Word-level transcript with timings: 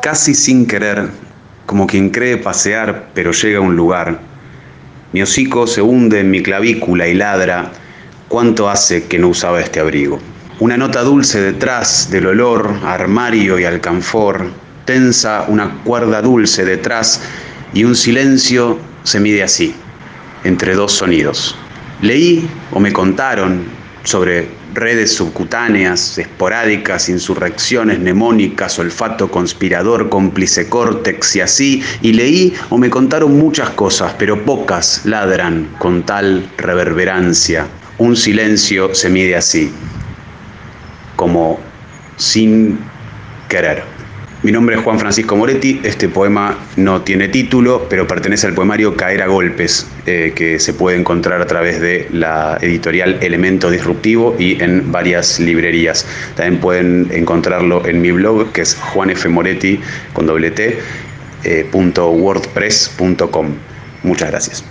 casi 0.00 0.34
sin 0.34 0.66
querer, 0.66 1.08
como 1.66 1.86
quien 1.86 2.10
cree 2.10 2.36
pasear, 2.36 3.10
pero 3.14 3.32
llega 3.32 3.58
a 3.58 3.62
un 3.62 3.76
lugar. 3.76 4.20
Mi 5.12 5.22
hocico 5.22 5.66
se 5.66 5.82
hunde 5.82 6.20
en 6.20 6.30
mi 6.30 6.42
clavícula 6.42 7.06
y 7.08 7.14
ladra, 7.14 7.72
¿cuánto 8.28 8.70
hace 8.70 9.04
que 9.04 9.18
no 9.18 9.28
usaba 9.28 9.60
este 9.60 9.80
abrigo? 9.80 10.18
Una 10.58 10.76
nota 10.76 11.02
dulce 11.02 11.40
detrás 11.40 12.10
del 12.10 12.26
olor 12.26 12.74
armario 12.84 13.58
y 13.58 13.64
alcanfor, 13.64 14.50
tensa 14.84 15.44
una 15.48 15.82
cuerda 15.84 16.22
dulce 16.22 16.64
detrás 16.64 17.22
y 17.72 17.84
un 17.84 17.94
silencio 17.94 18.78
se 19.02 19.20
mide 19.20 19.42
así, 19.42 19.74
entre 20.44 20.74
dos 20.74 20.92
sonidos. 20.92 21.56
Leí 22.02 22.48
o 22.72 22.80
me 22.80 22.92
contaron 22.92 23.64
sobre 24.04 24.48
redes 24.74 25.14
subcutáneas, 25.14 26.18
esporádicas, 26.18 27.08
insurrecciones 27.08 27.98
mnemónicas, 27.98 28.78
olfato 28.78 29.30
conspirador, 29.30 30.08
cómplice 30.08 30.68
córtex 30.68 31.36
y 31.36 31.40
así, 31.40 31.82
y 32.02 32.12
leí 32.12 32.54
o 32.70 32.78
me 32.78 32.90
contaron 32.90 33.38
muchas 33.38 33.70
cosas, 33.70 34.14
pero 34.18 34.44
pocas 34.44 35.02
ladran 35.04 35.68
con 35.78 36.04
tal 36.04 36.48
reverberancia. 36.56 37.66
Un 37.98 38.16
silencio 38.16 38.94
se 38.94 39.10
mide 39.10 39.36
así, 39.36 39.70
como 41.16 41.60
sin 42.16 42.78
querer. 43.48 43.99
Mi 44.42 44.52
nombre 44.52 44.74
es 44.76 44.82
Juan 44.82 44.98
Francisco 44.98 45.36
Moretti, 45.36 45.82
este 45.82 46.08
poema 46.08 46.56
no 46.76 47.02
tiene 47.02 47.28
título, 47.28 47.86
pero 47.90 48.06
pertenece 48.06 48.46
al 48.46 48.54
poemario 48.54 48.96
Caer 48.96 49.20
a 49.20 49.26
Golpes, 49.26 49.86
eh, 50.06 50.32
que 50.34 50.58
se 50.58 50.72
puede 50.72 50.96
encontrar 50.96 51.42
a 51.42 51.46
través 51.46 51.78
de 51.78 52.08
la 52.10 52.56
editorial 52.62 53.18
Elemento 53.20 53.70
Disruptivo 53.70 54.34
y 54.38 54.62
en 54.62 54.90
varias 54.90 55.40
librerías. 55.40 56.06
También 56.36 56.58
pueden 56.58 57.08
encontrarlo 57.12 57.84
en 57.84 58.00
mi 58.00 58.12
blog, 58.12 58.50
que 58.52 58.62
es 58.62 58.76
juanfmoretti 58.76 59.78
con 60.14 60.24
doble 60.24 60.54
eh, 61.44 61.68
Muchas 64.02 64.30
gracias. 64.30 64.64